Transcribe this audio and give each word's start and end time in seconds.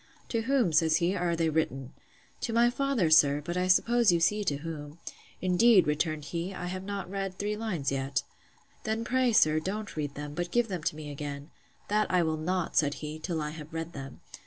To 0.29 0.41
whom, 0.41 0.73
says 0.73 0.95
he, 0.95 1.15
are 1.15 1.35
they 1.35 1.49
written?—To 1.49 2.53
my 2.53 2.71
father, 2.71 3.11
sir; 3.11 3.39
but 3.39 3.55
I 3.55 3.67
suppose 3.67 4.11
you 4.11 4.19
see 4.19 4.43
to 4.45 4.55
whom.—Indeed, 4.57 5.85
returned 5.85 6.25
he, 6.25 6.55
I 6.55 6.65
have 6.65 6.83
not 6.83 7.07
read 7.07 7.37
three 7.37 7.55
lines 7.55 7.91
yet. 7.91 8.23
Then, 8.83 9.05
pray, 9.05 9.31
sir, 9.31 9.59
don't 9.59 9.95
read 9.95 10.15
them; 10.15 10.33
but 10.33 10.49
give 10.49 10.69
them 10.69 10.81
to 10.85 10.95
me 10.95 11.11
again. 11.11 11.51
That 11.87 12.09
I 12.09 12.23
will 12.23 12.37
not, 12.37 12.75
said 12.75 12.95
he, 12.95 13.19
till 13.19 13.43
I 13.43 13.51
have 13.51 13.75
read 13.75 13.93
them. 13.93 14.21